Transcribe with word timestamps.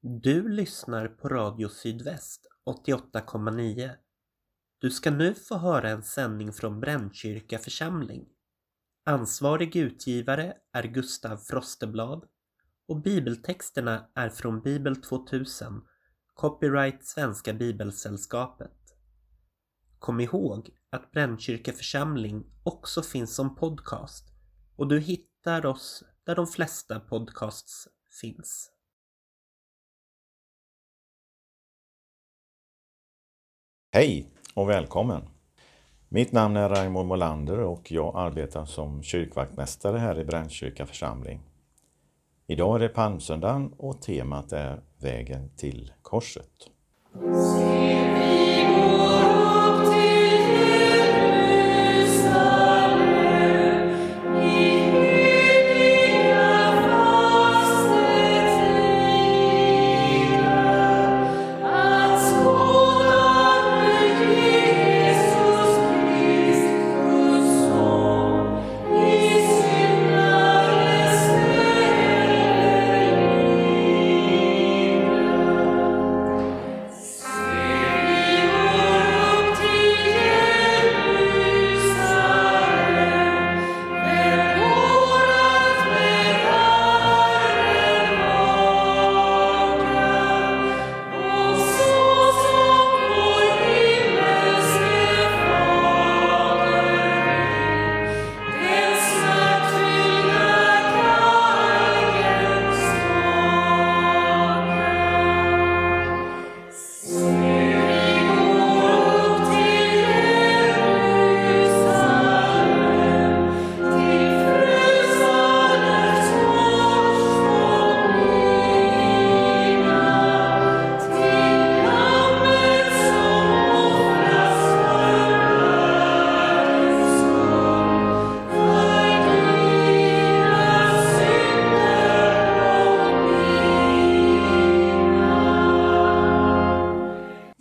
Du 0.00 0.48
lyssnar 0.48 1.08
på 1.08 1.28
Radio 1.28 1.68
Sydväst 1.68 2.46
88,9. 2.66 3.90
Du 4.78 4.90
ska 4.90 5.10
nu 5.10 5.34
få 5.34 5.58
höra 5.58 5.90
en 5.90 6.02
sändning 6.02 6.52
från 6.52 6.80
Brännkyrka 6.80 7.58
församling. 7.58 8.28
Ansvarig 9.04 9.76
utgivare 9.76 10.54
är 10.72 10.82
Gustav 10.82 11.36
Frosteblad 11.36 12.24
och 12.88 13.02
bibeltexterna 13.02 14.10
är 14.14 14.30
från 14.30 14.62
Bibel 14.62 14.96
2000, 14.96 15.82
copyright 16.34 17.06
Svenska 17.06 17.52
Bibelsällskapet. 17.52 18.96
Kom 19.98 20.20
ihåg 20.20 20.70
att 20.90 21.10
Brännkyrka 21.10 21.72
församling 21.72 22.44
också 22.62 23.02
finns 23.02 23.34
som 23.34 23.56
podcast 23.56 24.28
och 24.76 24.88
du 24.88 25.00
hittar 25.00 25.66
oss 25.66 26.04
där 26.24 26.36
de 26.36 26.46
flesta 26.46 27.00
podcasts 27.00 27.88
finns. 28.20 28.77
Hej 33.90 34.26
och 34.54 34.68
välkommen! 34.68 35.22
Mitt 36.08 36.32
namn 36.32 36.56
är 36.56 36.68
Raimo 36.68 37.02
Molander 37.02 37.58
och 37.58 37.92
jag 37.92 38.12
arbetar 38.16 38.64
som 38.64 39.02
kyrkvaktmästare 39.02 39.98
här 39.98 40.18
i 40.18 40.24
Brännkyrka 40.24 40.86
församling. 40.86 41.40
Idag 42.46 42.76
är 42.76 42.80
det 42.80 42.88
palmsöndagen 42.88 43.72
och 43.76 44.02
temat 44.02 44.52
är 44.52 44.80
Vägen 44.98 45.50
till 45.56 45.92
korset. 46.02 46.50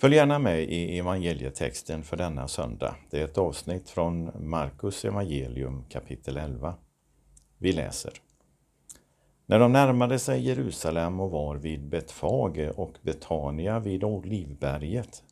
Följ 0.07 0.15
gärna 0.15 0.39
med 0.39 0.63
i 0.63 0.99
evangelietexten 0.99 2.03
för 2.03 2.17
denna 2.17 2.47
söndag. 2.47 2.95
Det 3.09 3.19
är 3.19 3.25
ett 3.25 3.37
avsnitt 3.37 3.89
från 3.89 4.31
Markus 4.49 5.05
evangelium 5.05 5.83
kapitel 5.89 6.37
11. 6.37 6.75
Vi 7.57 7.71
läser. 7.71 8.13
När 9.45 9.59
de 9.59 9.71
närmade 9.71 10.19
sig 10.19 10.47
Jerusalem 10.47 11.19
och 11.19 11.31
var 11.31 11.55
vid 11.55 11.89
Betfage 11.89 12.71
och 12.75 12.97
Betania 13.01 13.79
vid 13.79 14.03
Olivberget 14.03 15.23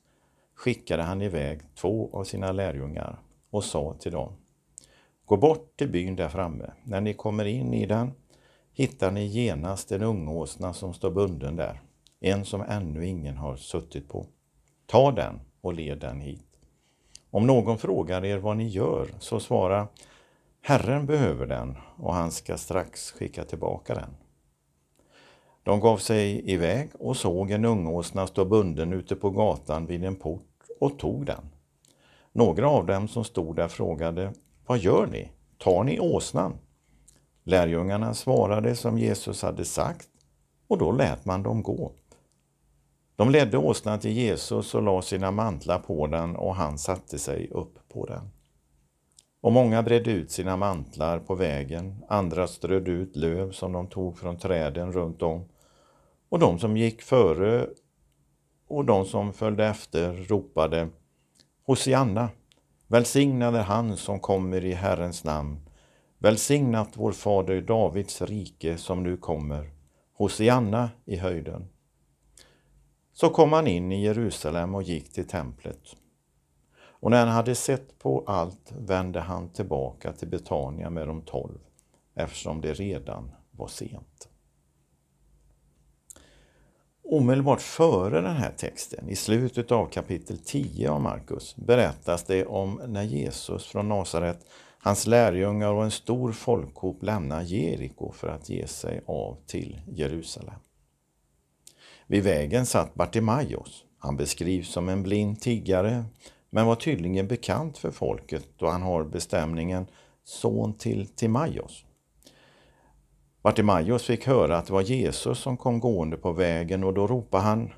skickade 0.56 1.03
han 1.03 1.22
iväg 1.22 1.62
två 1.75 2.09
av 2.14 2.24
sina 2.24 2.52
lärjungar 2.52 3.19
och 3.50 3.64
sa 3.64 3.94
till 3.94 4.12
dem 4.12 4.34
Gå 5.25 5.38
bort 5.38 5.78
till 5.78 5.91
byn 5.91 6.16
där 6.16 6.30
framme. 6.30 6.72
När 6.84 7.02
ni 7.02 7.14
kommer 7.14 7.46
in 7.46 7.74
i 7.74 7.85
den 7.85 8.12
hittar 8.74 9.12
ni 9.12 9.25
genast 9.25 9.91
en 9.91 10.03
ungåsna 10.03 10.74
som 10.74 10.94
står 10.94 11.12
bunden 11.12 11.56
där, 11.56 11.81
en 12.19 12.46
som 12.46 12.62
ännu 12.62 13.06
ingen 13.06 13.38
har 13.38 13.56
suttit 13.56 14.09
på. 14.09 14.28
Ta 14.85 15.12
den 15.12 15.40
och 15.62 15.73
led 15.73 16.00
den 16.00 16.22
hit. 16.22 16.46
Om 17.31 17.47
någon 17.47 17.78
frågar 17.78 18.25
er 18.25 18.38
vad 18.38 18.57
ni 18.57 18.68
gör, 18.68 19.07
så 19.19 19.40
svara 19.40 19.88
Herren 20.62 21.06
behöver 21.06 21.46
den 21.46 21.78
och 21.97 22.13
han 22.13 22.31
ska 22.31 22.57
strax 22.57 23.12
skicka 23.12 23.44
tillbaka 23.44 23.94
den. 23.94 24.16
De 25.63 25.79
gav 25.79 25.97
sig 25.97 26.51
iväg 26.51 26.90
och 27.00 27.18
såg 27.18 27.51
en 27.51 27.66
ungåsna 27.66 28.28
stå 28.28 28.46
bunden 28.46 28.94
ute 28.94 29.16
på 29.16 29.29
gatan 29.29 29.85
vid 29.85 30.03
en 30.03 30.16
port 30.16 30.56
och 30.79 31.00
tog 31.00 31.25
den. 31.25 31.50
Några 32.31 32.69
av 32.69 32.85
dem 32.85 33.07
som 33.07 33.23
stod 33.23 33.56
där 33.56 33.67
frågade 33.67 34.34
Vad 34.66 34.78
gör 34.78 35.07
ni? 35.07 35.31
Tar 35.57 35.84
ni 35.84 36.00
åsnan? 36.00 36.57
Lärjungarna 37.44 38.13
svarade 38.13 38.75
som 38.75 38.97
Jesus 38.97 39.41
hade 39.41 39.66
sagt 39.66 40.09
och 40.67 40.78
då 40.78 40.91
lät 40.91 41.25
man 41.25 41.44
dem 41.44 41.63
gå. 41.63 41.91
De 43.16 43.30
ledde 43.30 43.58
åsnan 43.58 44.00
till 44.00 44.12
Jesus 44.12 44.76
och 44.76 44.84
la 44.84 45.02
sina 45.02 45.31
mantlar 45.31 45.80
på 45.80 46.08
den 46.08 46.36
och 46.36 46.56
han 46.56 46.78
satte 46.78 47.20
sig 47.20 47.50
upp 47.52 47.80
på 47.90 48.06
den. 48.06 48.30
Och 49.42 49.52
många 49.52 49.84
bredde 49.84 50.12
ut 50.12 50.31
sina 50.31 50.58
mantlar 50.58 51.20
på 51.20 51.36
vägen, 51.36 52.06
andra 52.08 52.48
strödde 52.48 52.92
ut 52.92 53.16
löv 53.16 53.52
som 53.52 53.72
de 53.72 53.88
tog 53.88 54.18
från 54.18 54.38
träden 54.38 54.92
runt 54.92 55.22
om. 55.22 55.46
Och 56.30 56.40
de 56.40 56.59
som 56.59 56.78
gick 56.78 57.02
före 57.02 57.68
och 58.68 58.86
de 58.86 59.06
som 59.06 59.34
följde 59.34 59.66
efter 59.66 60.14
ropade 60.14 60.90
Hosianna, 61.66 62.30
välsignad 62.88 63.56
är 63.56 63.64
han 63.64 63.97
som 63.97 64.20
kommer 64.20 64.66
i 64.66 64.74
Herrens 64.74 65.24
namn. 65.24 65.70
Välsignat 66.18 66.90
vår 66.94 67.12
fader 67.12 67.62
Davids 67.62 68.22
rike 68.22 68.78
som 68.78 69.03
nu 69.03 69.18
kommer. 69.18 69.70
Hosianna 70.14 70.90
i 71.06 71.16
höjden. 71.16 71.68
Så 73.18 73.30
kom 73.30 73.53
han 73.53 73.68
in 73.68 73.92
i 73.92 74.03
Jerusalem 74.03 74.76
och 74.76 74.84
gick 74.84 75.14
till 75.14 75.28
templet. 75.28 75.96
Och 76.78 77.12
när 77.12 77.26
han 77.26 77.36
hade 77.36 77.56
sett 77.56 78.00
på 78.00 78.24
allt 78.28 78.72
vände 78.78 79.20
han 79.20 79.50
tillbaka 79.50 80.14
till 80.14 80.28
Betania 80.28 80.90
med 80.90 81.08
de 81.08 81.22
tolv, 81.22 81.58
eftersom 82.16 82.62
det 82.62 82.74
redan 82.74 83.31
var 83.52 83.68
sent. 83.68 84.30
Omedelbart 87.03 87.62
före 87.62 88.22
den 88.22 88.36
här 88.36 88.52
texten, 88.52 89.09
i 89.09 89.16
slutet 89.16 89.72
av 89.72 89.86
kapitel 89.86 90.38
10 90.38 90.90
av 90.92 91.02
Markus, 91.02 91.56
berättas 91.56 92.24
det 92.24 92.46
om 92.46 92.82
när 92.88 93.03
Jesus 93.03 93.66
från 93.66 93.90
Nasaret, 93.90 94.46
hans 94.80 95.08
lärjungar 95.08 95.74
och 95.74 95.84
en 95.84 95.92
stor 95.92 96.32
folkhop 96.32 97.03
lämnar 97.03 97.42
Jeriko 97.42 98.12
för 98.12 98.28
att 98.28 98.50
ge 98.50 98.68
sig 98.68 99.02
av 99.06 99.38
till 99.47 99.82
Jerusalem. 99.88 100.59
Vid 102.07 102.23
vägen 102.23 102.66
satt 102.66 102.96
Bartimaios. 102.96 103.84
Han 103.97 104.17
beskrivs 104.17 104.67
som 104.67 104.90
en 104.90 105.03
blind 105.03 105.41
tiggare, 105.41 106.05
men 106.49 106.66
var 106.66 106.75
tydligen 106.75 107.28
bekant 107.28 107.78
för 107.78 107.91
folket 107.91 108.47
då 108.57 108.67
han 108.67 108.81
har 108.81 109.03
bestämningen 109.03 109.87
son 110.23 110.78
till 110.78 111.07
Timaios. 111.07 111.85
Bartimaios 113.41 114.03
fick 114.03 114.28
höra 114.28 114.57
att 114.57 114.66
det 114.66 114.73
var 114.73 114.81
Jesus 114.81 115.40
som 115.40 115.57
kom 115.57 115.79
gående 115.79 116.17
på 116.17 116.31
vägen 116.31 116.84
och 116.84 116.93
då 116.93 117.07
ropade 117.07 117.43
han 117.43 117.72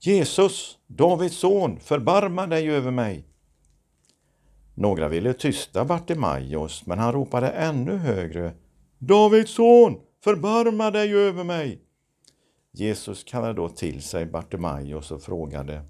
Jesus, 0.00 0.78
Davids 0.86 1.36
son, 1.36 1.80
förbarma 1.80 2.46
dig 2.46 2.70
över 2.70 2.90
mig. 2.90 3.24
Några 4.74 5.08
ville 5.08 5.32
tysta 5.32 5.84
Bartimaios, 5.84 6.86
men 6.86 6.98
han 6.98 7.12
ropade 7.12 7.48
ännu 7.48 7.96
högre 7.96 8.52
Davids 8.98 9.54
son, 9.54 10.00
förbarma 10.24 10.90
dig 10.90 11.14
över 11.14 11.44
mig. 11.44 11.82
Jesus 12.74 13.24
kallade 13.24 13.52
då 13.52 13.68
till 13.68 14.02
sig 14.02 14.26
Bartimaeus 14.26 15.10
och 15.10 15.22
frågade 15.22 15.84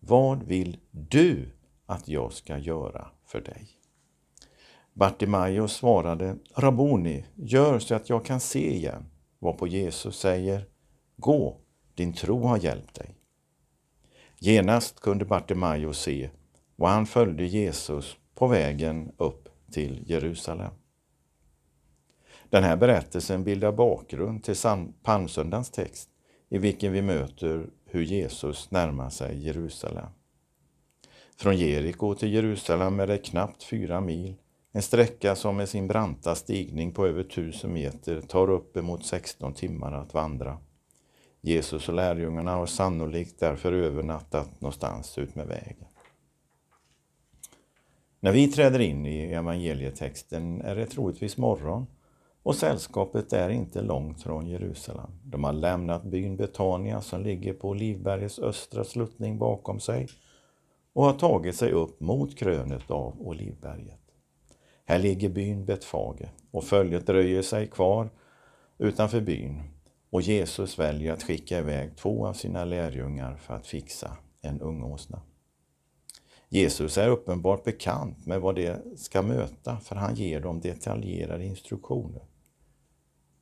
Vad 0.00 0.42
vill 0.42 0.78
du 0.90 1.48
att 1.86 2.08
jag 2.08 2.32
ska 2.32 2.58
göra 2.58 3.08
för 3.24 3.40
dig? 3.40 3.68
Bartimaeus 4.92 5.72
svarade 5.72 6.36
Rabboni, 6.54 7.24
gör 7.34 7.78
så 7.78 7.94
att 7.94 8.08
jag 8.08 8.24
kan 8.24 8.40
se 8.40 8.74
igen. 8.74 9.04
Varpå 9.38 9.66
Jesus 9.66 10.18
säger 10.18 10.66
Gå, 11.16 11.60
din 11.94 12.12
tro 12.12 12.42
har 12.42 12.58
hjälpt 12.58 12.94
dig. 12.94 13.14
Genast 14.38 15.00
kunde 15.00 15.24
Bartimaeus 15.24 15.98
se 15.98 16.30
och 16.76 16.88
han 16.88 17.06
följde 17.06 17.44
Jesus 17.44 18.16
på 18.34 18.46
vägen 18.46 19.12
upp 19.16 19.48
till 19.70 20.04
Jerusalem. 20.06 20.72
Den 22.52 22.64
här 22.64 22.76
berättelsen 22.76 23.44
bildar 23.44 23.72
bakgrund 23.72 24.44
till 24.44 24.56
palmsöndagens 25.02 25.70
text 25.70 26.08
i 26.48 26.58
vilken 26.58 26.92
vi 26.92 27.02
möter 27.02 27.66
hur 27.84 28.02
Jesus 28.02 28.70
närmar 28.70 29.10
sig 29.10 29.46
Jerusalem. 29.46 30.06
Från 31.36 31.56
Jeriko 31.56 32.14
till 32.14 32.32
Jerusalem 32.32 33.00
är 33.00 33.06
det 33.06 33.18
knappt 33.18 33.62
fyra 33.62 34.00
mil, 34.00 34.34
en 34.72 34.82
sträcka 34.82 35.36
som 35.36 35.56
med 35.56 35.68
sin 35.68 35.88
branta 35.88 36.34
stigning 36.34 36.92
på 36.92 37.06
över 37.06 37.22
tusen 37.22 37.72
meter 37.72 38.20
tar 38.20 38.50
uppemot 38.50 39.06
16 39.06 39.54
timmar 39.54 39.92
att 39.92 40.14
vandra. 40.14 40.58
Jesus 41.40 41.88
och 41.88 41.94
lärjungarna 41.94 42.52
har 42.52 42.66
sannolikt 42.66 43.40
därför 43.40 43.72
övernattat 43.72 44.60
någonstans 44.60 45.18
utmed 45.18 45.46
vägen. 45.46 45.86
När 48.20 48.32
vi 48.32 48.48
träder 48.48 48.78
in 48.78 49.06
i 49.06 49.32
evangelietexten 49.32 50.60
är 50.60 50.76
det 50.76 50.86
troligtvis 50.86 51.36
morgon 51.36 51.86
och 52.42 52.54
sällskapet 52.54 53.32
är 53.32 53.48
inte 53.48 53.82
långt 53.82 54.22
från 54.22 54.46
Jerusalem. 54.46 55.10
De 55.24 55.44
har 55.44 55.52
lämnat 55.52 56.02
byn 56.02 56.36
Betania 56.36 57.00
som 57.00 57.22
ligger 57.22 57.52
på 57.52 57.68
Olivbergets 57.68 58.38
östra 58.38 58.84
sluttning 58.84 59.38
bakom 59.38 59.80
sig 59.80 60.08
och 60.92 61.04
har 61.04 61.12
tagit 61.12 61.56
sig 61.56 61.72
upp 61.72 62.00
mot 62.00 62.38
krönet 62.38 62.90
av 62.90 63.20
Olivberget. 63.20 64.00
Här 64.84 64.98
ligger 64.98 65.28
byn 65.28 65.64
Betfage 65.64 66.28
och 66.50 66.64
följet 66.64 67.06
dröjer 67.06 67.42
sig 67.42 67.66
kvar 67.66 68.10
utanför 68.78 69.20
byn 69.20 69.62
och 70.10 70.22
Jesus 70.22 70.78
väljer 70.78 71.12
att 71.12 71.22
skicka 71.22 71.58
iväg 71.58 71.96
två 71.96 72.26
av 72.26 72.32
sina 72.32 72.64
lärjungar 72.64 73.36
för 73.36 73.54
att 73.54 73.66
fixa 73.66 74.16
en 74.40 74.60
ungåsna. 74.60 75.22
Jesus 76.48 76.98
är 76.98 77.08
uppenbart 77.08 77.64
bekant 77.64 78.26
med 78.26 78.40
vad 78.40 78.54
de 78.54 78.76
ska 78.96 79.22
möta 79.22 79.76
för 79.76 79.96
han 79.96 80.14
ger 80.14 80.40
dem 80.40 80.60
detaljerade 80.60 81.44
instruktioner. 81.44 82.22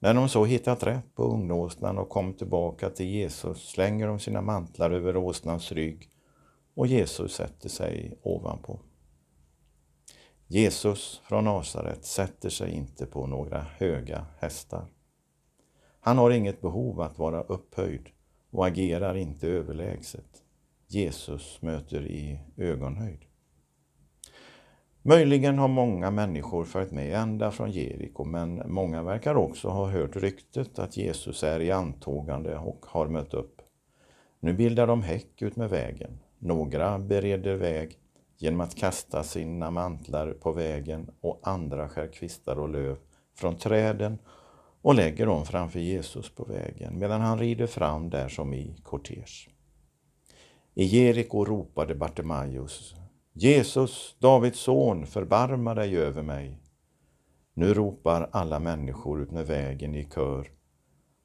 När 0.02 0.14
de 0.14 0.28
så 0.28 0.44
hittat 0.44 0.82
rätt 0.82 1.14
på 1.14 1.22
ungåsnan 1.22 1.98
och 1.98 2.08
kom 2.08 2.34
tillbaka 2.34 2.90
till 2.90 3.06
Jesus 3.06 3.68
slänger 3.68 4.06
de 4.06 4.18
sina 4.18 4.42
mantlar 4.42 4.90
över 4.90 5.16
åsnans 5.16 5.72
rygg 5.72 6.10
och 6.74 6.86
Jesus 6.86 7.34
sätter 7.34 7.68
sig 7.68 8.18
ovanpå. 8.22 8.80
Jesus 10.46 11.22
från 11.24 11.44
Nasaret 11.44 12.04
sätter 12.04 12.48
sig 12.48 12.70
inte 12.70 13.06
på 13.06 13.26
några 13.26 13.60
höga 13.60 14.26
hästar. 14.38 14.86
Han 16.00 16.18
har 16.18 16.30
inget 16.30 16.60
behov 16.60 17.00
att 17.00 17.18
vara 17.18 17.42
upphöjd 17.42 18.08
och 18.50 18.66
agerar 18.66 19.16
inte 19.16 19.48
överlägset. 19.48 20.42
Jesus 20.86 21.62
möter 21.62 22.06
i 22.06 22.40
ögonhöjd. 22.56 23.29
Möjligen 25.02 25.58
har 25.58 25.68
många 25.68 26.10
människor 26.10 26.64
följt 26.64 26.90
med 26.90 27.14
ända 27.14 27.50
från 27.50 27.70
Jeriko 27.70 28.24
men 28.24 28.62
många 28.72 29.02
verkar 29.02 29.34
också 29.34 29.68
ha 29.68 29.86
hört 29.86 30.16
ryktet 30.16 30.78
att 30.78 30.96
Jesus 30.96 31.42
är 31.42 31.60
i 31.60 31.70
antågande 31.70 32.56
och 32.56 32.86
har 32.88 33.08
mött 33.08 33.34
upp. 33.34 33.62
Nu 34.40 34.52
bildar 34.52 34.86
de 34.86 35.02
häck 35.02 35.42
ut 35.42 35.56
med 35.56 35.70
vägen. 35.70 36.18
Några 36.38 36.98
bereder 36.98 37.54
väg 37.54 37.98
genom 38.38 38.60
att 38.60 38.76
kasta 38.76 39.22
sina 39.22 39.70
mantlar 39.70 40.32
på 40.32 40.52
vägen 40.52 41.10
och 41.20 41.40
andra 41.42 41.88
skär 41.88 42.12
kvistar 42.12 42.58
och 42.58 42.68
löv 42.68 42.96
från 43.36 43.56
träden 43.56 44.18
och 44.82 44.94
lägger 44.94 45.26
dem 45.26 45.44
framför 45.44 45.80
Jesus 45.80 46.34
på 46.34 46.44
vägen 46.44 46.98
medan 46.98 47.20
han 47.20 47.38
rider 47.38 47.66
fram 47.66 48.10
där 48.10 48.28
som 48.28 48.54
i 48.54 48.76
kortege. 48.82 49.50
I 50.74 50.84
Jeriko 50.84 51.44
ropade 51.44 51.94
Bartimaeus 51.94 52.94
Jesus, 53.32 54.16
Davids 54.18 54.60
son, 54.60 55.06
förbarma 55.06 55.74
dig 55.74 55.96
över 55.96 56.22
mig. 56.22 56.60
Nu 57.54 57.74
ropar 57.74 58.28
alla 58.32 58.58
människor 58.58 59.22
ut 59.22 59.30
med 59.30 59.46
vägen 59.46 59.94
i 59.94 60.08
kör. 60.14 60.48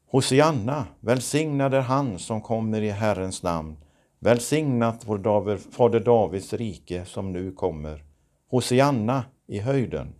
Hosianna, 0.07 0.88
välsignad 1.00 1.74
är 1.74 1.81
han 1.81 2.19
som 2.19 2.42
kommer 2.42 2.81
i 2.81 2.90
Herrens 2.90 3.44
namn. 3.44 3.78
Välsignat 4.19 5.04
vår 5.06 5.18
David, 5.18 5.60
fader 5.60 6.00
Davids 6.00 6.54
rike 6.54 7.06
som 7.06 7.31
nu 7.31 7.52
kommer. 7.52 8.04
Hosianna 8.50 9.24
i 9.48 9.60
höjden. 9.60 10.13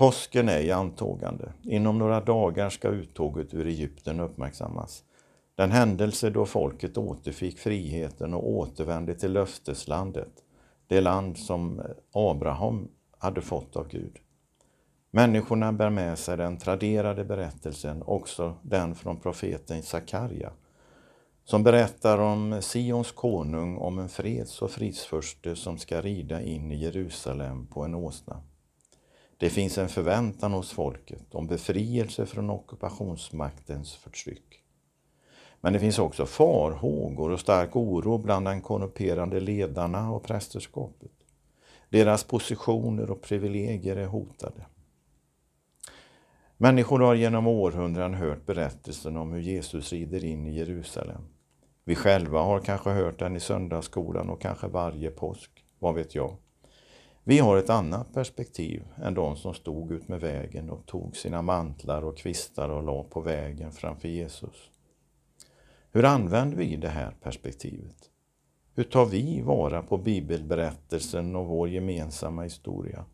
Påsken 0.00 0.48
är 0.48 0.60
i 0.60 0.70
antågande. 0.70 1.52
Inom 1.62 1.98
några 1.98 2.20
dagar 2.20 2.70
ska 2.70 2.88
uttåget 2.88 3.54
ur 3.54 3.66
Egypten 3.66 4.20
uppmärksammas. 4.20 5.04
Den 5.54 5.70
händelse 5.70 6.30
då 6.30 6.46
folket 6.46 6.98
återfick 6.98 7.58
friheten 7.58 8.34
och 8.34 8.50
återvände 8.50 9.14
till 9.14 9.32
löfteslandet, 9.32 10.32
det 10.86 11.00
land 11.00 11.38
som 11.38 11.82
Abraham 12.12 12.88
hade 13.18 13.40
fått 13.40 13.76
av 13.76 13.88
Gud. 13.88 14.16
Människorna 15.10 15.72
bär 15.72 15.90
med 15.90 16.18
sig 16.18 16.36
den 16.36 16.56
traderade 16.56 17.24
berättelsen, 17.24 18.02
också 18.06 18.54
den 18.62 18.94
från 18.94 19.16
profeten 19.16 19.82
Sakarja, 19.82 20.52
som 21.44 21.62
berättar 21.62 22.18
om 22.18 22.62
Sions 22.62 23.12
konung, 23.12 23.76
om 23.76 23.98
en 23.98 24.08
freds 24.08 24.62
och 24.62 24.70
fridsförste 24.70 25.56
som 25.56 25.78
ska 25.78 26.00
rida 26.00 26.42
in 26.42 26.72
i 26.72 26.76
Jerusalem 26.76 27.66
på 27.66 27.82
en 27.84 27.94
åsna. 27.94 28.42
Det 29.40 29.50
finns 29.50 29.78
en 29.78 29.88
förväntan 29.88 30.52
hos 30.52 30.72
folket 30.72 31.34
om 31.34 31.46
befrielse 31.46 32.26
från 32.26 32.50
ockupationsmaktens 32.50 33.94
förtryck. 33.94 34.62
Men 35.60 35.72
det 35.72 35.78
finns 35.78 35.98
också 35.98 36.26
farhågor 36.26 37.30
och 37.30 37.40
stark 37.40 37.76
oro 37.76 38.18
bland 38.18 38.46
den 38.46 38.60
korrumperande 38.60 39.40
ledarna 39.40 40.10
och 40.10 40.22
prästerskapet. 40.22 41.10
Deras 41.88 42.24
positioner 42.24 43.10
och 43.10 43.22
privilegier 43.22 43.96
är 43.96 44.06
hotade. 44.06 44.66
Människor 46.56 47.00
har 47.00 47.14
genom 47.14 47.46
århundraden 47.46 48.14
hört 48.14 48.46
berättelsen 48.46 49.16
om 49.16 49.32
hur 49.32 49.40
Jesus 49.40 49.92
rider 49.92 50.24
in 50.24 50.46
i 50.46 50.56
Jerusalem. 50.56 51.22
Vi 51.84 51.94
själva 51.94 52.42
har 52.42 52.60
kanske 52.60 52.90
hört 52.90 53.18
den 53.18 53.36
i 53.36 53.40
söndagsskolan 53.40 54.30
och 54.30 54.40
kanske 54.40 54.68
varje 54.68 55.10
påsk, 55.10 55.50
vad 55.78 55.94
vet 55.94 56.14
jag. 56.14 56.36
Vi 57.30 57.38
har 57.38 57.56
ett 57.56 57.70
annat 57.70 58.14
perspektiv 58.14 58.82
än 59.02 59.14
de 59.14 59.36
som 59.36 59.54
stod 59.54 59.92
ut 59.92 60.08
med 60.08 60.20
vägen 60.20 60.70
och 60.70 60.86
tog 60.86 61.16
sina 61.16 61.42
mantlar 61.42 62.02
och 62.02 62.16
kvistar 62.16 62.68
och 62.68 62.82
la 62.82 63.04
på 63.04 63.20
vägen 63.20 63.72
framför 63.72 64.08
Jesus. 64.08 64.70
Hur 65.92 66.04
använder 66.04 66.56
vi 66.56 66.76
det 66.76 66.88
här 66.88 67.16
perspektivet? 67.22 67.96
Hur 68.74 68.84
tar 68.84 69.06
vi 69.06 69.40
vara 69.40 69.82
på 69.82 69.98
bibelberättelsen 69.98 71.36
och 71.36 71.46
vår 71.46 71.68
gemensamma 71.68 72.42
historia? 72.42 73.04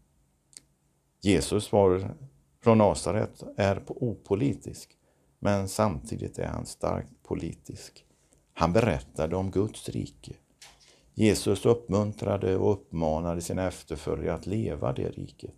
Jesus 1.20 1.72
var 1.72 2.14
från 2.62 2.78
Nasaret 2.78 3.42
är 3.56 3.82
opolitisk, 3.86 4.90
men 5.38 5.68
samtidigt 5.68 6.38
är 6.38 6.46
han 6.46 6.66
starkt 6.66 7.22
politisk. 7.22 8.04
Han 8.54 8.72
berättade 8.72 9.36
om 9.36 9.50
Guds 9.50 9.88
rike. 9.88 10.32
Jesus 11.18 11.66
uppmuntrade 11.66 12.56
och 12.56 12.72
uppmanade 12.72 13.40
sina 13.40 13.66
efterföljare 13.66 14.34
att 14.34 14.46
leva 14.46 14.92
det 14.92 15.08
riket. 15.08 15.54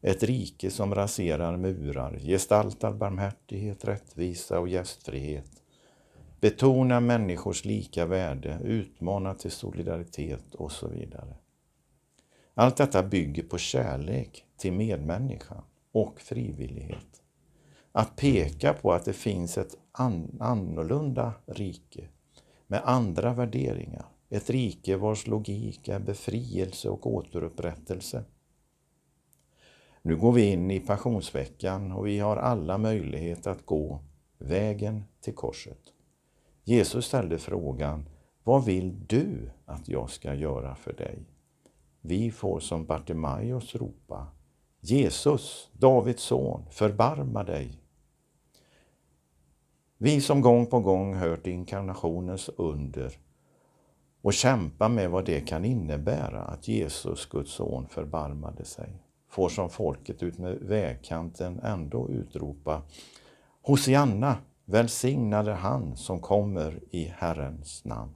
Ett 0.00 0.22
rike 0.22 0.70
som 0.70 0.94
raserar 0.94 1.56
murar, 1.56 2.18
gestaltar 2.18 2.92
barmhärtighet, 2.92 3.84
rättvisa 3.84 4.60
och 4.60 4.68
gästfrihet. 4.68 5.62
Betonar 6.40 7.00
människors 7.00 7.64
lika 7.64 8.06
värde, 8.06 8.58
utmanar 8.64 9.34
till 9.34 9.50
solidaritet 9.50 10.54
och 10.54 10.72
så 10.72 10.88
vidare. 10.88 11.36
Allt 12.54 12.76
detta 12.76 13.02
bygger 13.02 13.42
på 13.42 13.58
kärlek 13.58 14.44
till 14.56 14.72
medmänniskan 14.72 15.62
och 15.92 16.20
frivillighet. 16.20 17.22
Att 17.92 18.16
peka 18.16 18.72
på 18.72 18.92
att 18.92 19.04
det 19.04 19.12
finns 19.12 19.58
ett 19.58 19.76
an 19.92 20.36
annorlunda 20.40 21.32
rike 21.46 22.08
med 22.66 22.80
andra 22.84 23.34
värderingar. 23.34 24.06
Ett 24.28 24.50
rike 24.50 24.96
vars 24.96 25.26
logik 25.26 25.88
är 25.88 25.98
befrielse 25.98 26.88
och 26.88 27.06
återupprättelse. 27.06 28.24
Nu 30.02 30.16
går 30.16 30.32
vi 30.32 30.52
in 30.52 30.70
i 30.70 30.80
passionsveckan 30.80 31.92
och 31.92 32.06
vi 32.06 32.18
har 32.18 32.36
alla 32.36 32.78
möjlighet 32.78 33.46
att 33.46 33.66
gå 33.66 34.00
vägen 34.38 35.04
till 35.20 35.34
korset. 35.34 35.78
Jesus 36.64 37.06
ställde 37.06 37.38
frågan 37.38 38.08
Vad 38.44 38.64
vill 38.64 39.06
du 39.06 39.50
att 39.64 39.88
jag 39.88 40.10
ska 40.10 40.34
göra 40.34 40.74
för 40.74 40.92
dig? 40.92 41.18
Vi 42.00 42.30
får 42.30 42.60
som 42.60 42.86
Bartimaeus 42.86 43.74
ropa 43.74 44.26
Jesus, 44.80 45.70
Davids 45.72 46.22
son, 46.22 46.66
förbarma 46.70 47.44
dig. 47.44 47.80
Vi 49.98 50.20
som 50.20 50.40
gång 50.40 50.66
på 50.66 50.80
gång 50.80 51.14
hört 51.14 51.46
inkarnationens 51.46 52.50
under 52.56 53.18
och 54.26 54.34
kämpa 54.34 54.88
med 54.88 55.10
vad 55.10 55.24
det 55.24 55.40
kan 55.40 55.64
innebära 55.64 56.42
att 56.42 56.68
Jesus, 56.68 57.26
Guds 57.26 57.52
son, 57.52 57.86
förbarmade 57.88 58.64
sig, 58.64 59.02
får 59.28 59.48
som 59.48 59.70
folket 59.70 60.22
ut 60.22 60.38
med 60.38 60.58
vägkanten 60.60 61.60
ändå 61.60 62.08
utropa 62.08 62.82
Hosianna, 63.62 64.36
välsignade 64.64 65.52
han 65.52 65.96
som 65.96 66.20
kommer 66.20 66.80
i 66.90 67.12
Herrens 67.16 67.84
namn. 67.84 68.15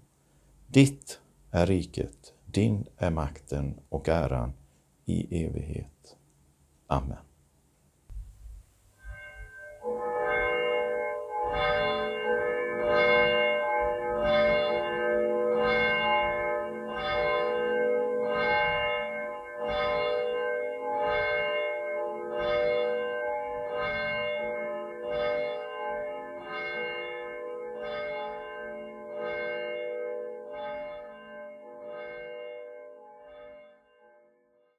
Ditt 0.73 1.19
är 1.51 1.65
riket, 1.65 2.33
din 2.45 2.85
är 2.97 3.11
makten 3.11 3.79
och 3.89 4.09
äran 4.09 4.53
i 5.05 5.45
evighet. 5.45 6.17
Amen. 6.87 7.17